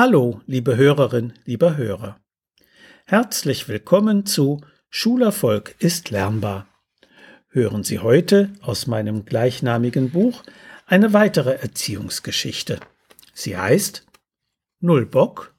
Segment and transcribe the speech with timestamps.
[0.00, 2.20] Hallo, liebe Hörerin, lieber Hörer.
[3.04, 6.68] Herzlich willkommen zu Schulerfolg ist lernbar.
[7.48, 10.44] Hören Sie heute aus meinem gleichnamigen Buch
[10.86, 12.78] eine weitere Erziehungsgeschichte.
[13.34, 14.06] Sie heißt
[14.78, 15.56] Null Bock.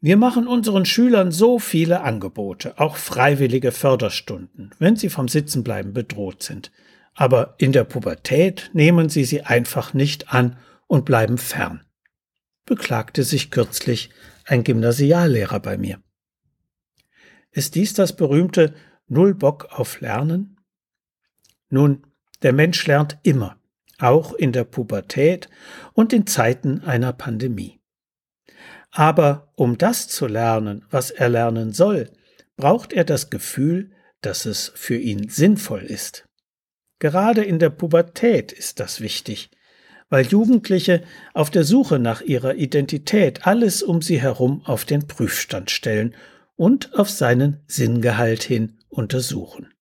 [0.00, 6.42] Wir machen unseren Schülern so viele Angebote, auch freiwillige Förderstunden, wenn sie vom Sitzenbleiben bedroht
[6.42, 6.72] sind.
[7.14, 10.56] Aber in der Pubertät nehmen sie sie einfach nicht an
[10.86, 11.83] und bleiben fern,
[12.64, 14.10] beklagte sich kürzlich
[14.44, 16.02] ein Gymnasiallehrer bei mir.
[17.50, 18.74] Ist dies das berühmte
[19.06, 20.60] Null Bock auf Lernen?
[21.68, 22.06] Nun,
[22.42, 23.58] der Mensch lernt immer,
[23.98, 25.48] auch in der Pubertät
[25.92, 27.80] und in Zeiten einer Pandemie.
[28.90, 32.10] Aber um das zu lernen, was er lernen soll,
[32.56, 36.28] braucht er das Gefühl, dass es für ihn sinnvoll ist.
[36.98, 39.50] Gerade in der Pubertät ist das wichtig,
[40.08, 45.70] weil Jugendliche auf der Suche nach ihrer Identität alles um sie herum auf den Prüfstand
[45.70, 46.14] stellen
[46.56, 49.72] und auf seinen Sinngehalt hin untersuchen.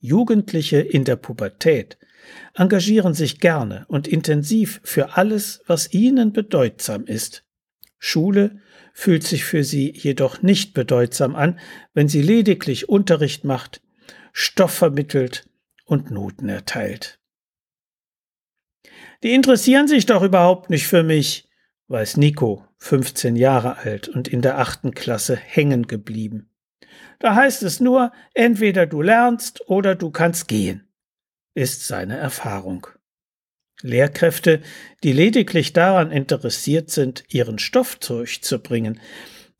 [0.00, 1.98] Jugendliche in der Pubertät
[2.54, 7.44] engagieren sich gerne und intensiv für alles, was ihnen bedeutsam ist.
[7.98, 8.60] Schule
[8.92, 11.58] fühlt sich für sie jedoch nicht bedeutsam an,
[11.94, 13.80] wenn sie lediglich Unterricht macht,
[14.32, 15.48] Stoff vermittelt
[15.84, 17.18] und Noten erteilt.
[19.22, 21.48] Die interessieren sich doch überhaupt nicht für mich,
[21.88, 26.50] weiß Nico, 15 Jahre alt und in der achten Klasse hängen geblieben.
[27.18, 30.88] Da heißt es nur, entweder du lernst oder du kannst gehen,
[31.54, 32.86] ist seine Erfahrung.
[33.82, 34.60] Lehrkräfte,
[35.02, 39.00] die lediglich daran interessiert sind, ihren Stoff durchzubringen,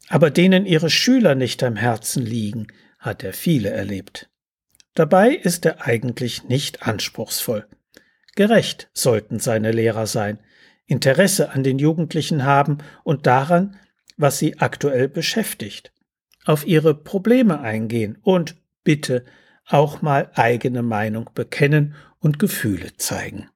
[0.09, 4.29] aber denen ihre Schüler nicht am Herzen liegen, hat er viele erlebt.
[4.95, 7.67] Dabei ist er eigentlich nicht anspruchsvoll.
[8.39, 10.39] Gerecht sollten seine Lehrer sein,
[10.87, 13.77] Interesse an den Jugendlichen haben und daran,
[14.17, 15.93] was sie aktuell beschäftigt,
[16.45, 19.25] auf ihre Probleme eingehen und bitte
[19.67, 23.51] auch mal eigene Meinung bekennen und Gefühle zeigen.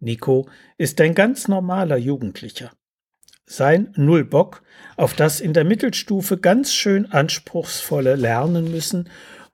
[0.00, 2.72] Nico ist ein ganz normaler Jugendlicher.
[3.46, 4.64] Sein Nullbock
[4.96, 9.08] auf das in der Mittelstufe ganz schön anspruchsvolle Lernen müssen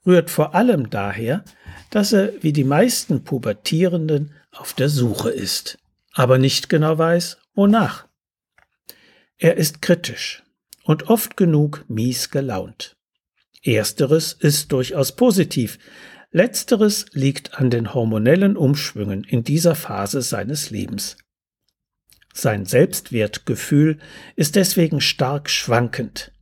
[0.06, 1.44] rührt vor allem daher,
[1.90, 5.78] dass er wie die meisten Pubertierenden auf der Suche ist,
[6.12, 8.06] aber nicht genau weiß, wonach.
[9.38, 10.42] Er ist kritisch
[10.84, 12.96] und oft genug mies gelaunt.
[13.62, 15.78] Ersteres ist durchaus positiv,
[16.30, 21.16] letzteres liegt an den hormonellen Umschwüngen in dieser Phase seines Lebens.
[22.32, 23.98] Sein Selbstwertgefühl
[24.36, 26.32] ist deswegen stark schwankend.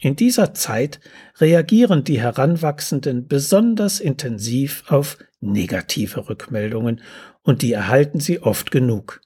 [0.00, 1.00] In dieser Zeit
[1.40, 7.00] reagieren die Heranwachsenden besonders intensiv auf negative Rückmeldungen
[7.42, 9.22] und die erhalten sie oft genug.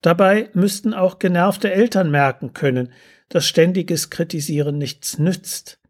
[0.00, 2.92] Dabei müssten auch genervte Eltern merken können,
[3.28, 5.80] dass ständiges Kritisieren nichts nützt.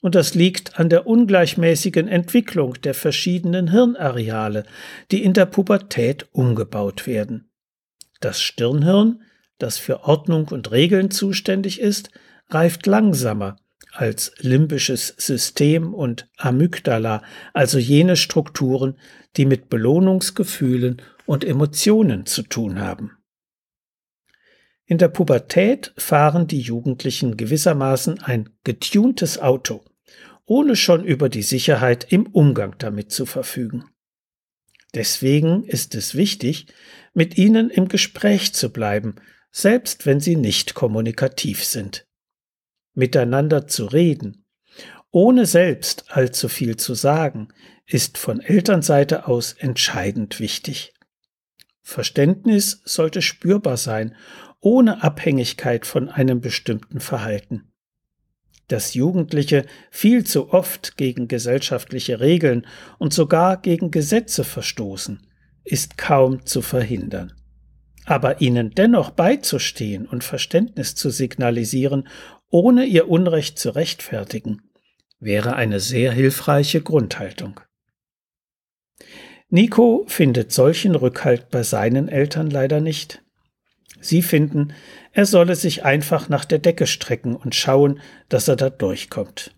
[0.00, 4.64] Und das liegt an der ungleichmäßigen Entwicklung der verschiedenen Hirnareale,
[5.12, 7.50] die in der Pubertät umgebaut werden.
[8.20, 9.22] Das Stirnhirn,
[9.58, 12.10] das für Ordnung und Regeln zuständig ist,
[12.52, 13.56] reift langsamer
[13.92, 18.98] als limbisches System und Amygdala, also jene Strukturen,
[19.36, 23.12] die mit Belohnungsgefühlen und Emotionen zu tun haben.
[24.86, 29.84] In der Pubertät fahren die Jugendlichen gewissermaßen ein getuntes Auto,
[30.44, 33.84] ohne schon über die Sicherheit im Umgang damit zu verfügen.
[34.94, 36.66] Deswegen ist es wichtig,
[37.14, 39.16] mit ihnen im Gespräch zu bleiben,
[39.50, 42.06] selbst wenn sie nicht kommunikativ sind
[42.94, 44.44] miteinander zu reden,
[45.10, 47.48] ohne selbst allzu viel zu sagen,
[47.86, 50.94] ist von Elternseite aus entscheidend wichtig.
[51.82, 54.14] Verständnis sollte spürbar sein,
[54.60, 57.72] ohne Abhängigkeit von einem bestimmten Verhalten.
[58.68, 62.66] Dass Jugendliche viel zu oft gegen gesellschaftliche Regeln
[62.98, 65.26] und sogar gegen Gesetze verstoßen,
[65.64, 67.34] ist kaum zu verhindern.
[68.04, 72.08] Aber ihnen dennoch beizustehen und Verständnis zu signalisieren
[72.52, 74.60] ohne ihr Unrecht zu rechtfertigen,
[75.18, 77.60] wäre eine sehr hilfreiche Grundhaltung.
[79.48, 83.22] Nico findet solchen Rückhalt bei seinen Eltern leider nicht.
[84.00, 84.74] Sie finden,
[85.12, 89.54] er solle sich einfach nach der Decke strecken und schauen, dass er da durchkommt.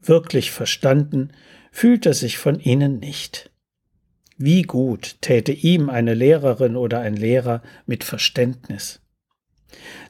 [0.00, 1.32] Wirklich verstanden
[1.72, 3.50] fühlt er sich von ihnen nicht.
[4.36, 9.00] Wie gut täte ihm eine Lehrerin oder ein Lehrer mit Verständnis.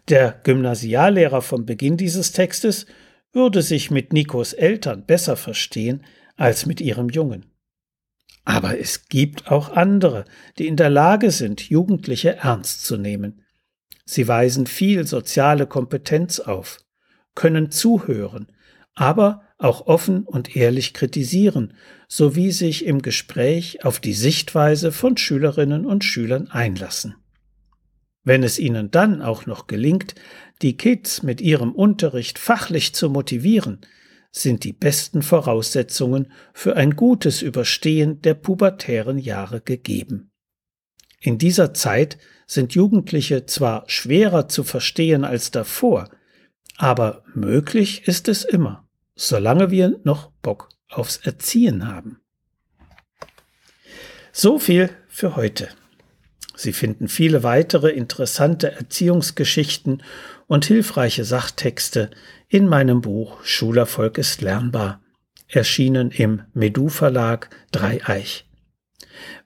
[0.09, 2.87] Der Gymnasiallehrer vom Beginn dieses Textes
[3.33, 6.05] würde sich mit Nikos Eltern besser verstehen
[6.37, 7.47] als mit ihrem Jungen.
[8.45, 10.25] Aber es gibt auch andere,
[10.59, 13.43] die in der Lage sind, Jugendliche ernst zu nehmen.
[14.05, 16.79] Sie weisen viel soziale Kompetenz auf,
[17.35, 18.53] können zuhören,
[18.95, 21.75] aber auch offen und ehrlich kritisieren,
[22.07, 27.17] sowie sich im Gespräch auf die Sichtweise von Schülerinnen und Schülern einlassen.
[28.27, 30.17] Wenn es ihnen dann auch noch gelingt,
[30.61, 33.83] die Kids mit ihrem Unterricht fachlich zu motivieren,
[34.33, 40.33] sind die besten Voraussetzungen für ein gutes Überstehen der pubertären Jahre gegeben.
[41.21, 42.19] In dieser Zeit
[42.49, 46.11] sind Jugendliche zwar schwerer zu verstehen als davor,
[46.79, 52.19] aber möglich ist es immer, solange wir noch Bock aufs Erziehen haben.
[54.33, 55.69] So viel für heute.
[56.57, 60.03] Sie finden viele weitere interessante Erziehungsgeschichten
[60.47, 62.09] und hilfreiche Sachtexte
[62.49, 65.03] in meinem Buch Schulerfolg ist lernbar,
[65.49, 68.49] erschienen im Medu Verlag Dreieich.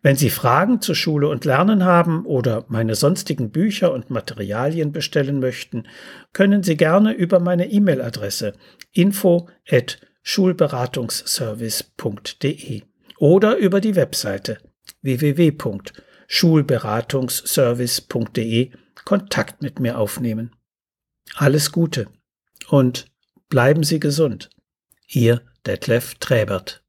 [0.03, 5.41] Wenn Sie Fragen zu Schule und Lernen haben oder meine sonstigen Bücher und Materialien bestellen
[5.41, 5.89] möchten,
[6.33, 8.53] können Sie gerne über meine E-Mail-Adresse
[8.93, 12.83] info at schulberatungsservice.de
[13.19, 14.59] oder über die Webseite
[15.03, 16.10] www.schulberatungsservice.de
[19.05, 20.55] Kontakt mit mir aufnehmen.
[21.35, 22.07] Alles Gute
[22.69, 23.11] und
[23.49, 24.49] bleiben Sie gesund.
[25.09, 26.80] Ihr Detlef Träbert.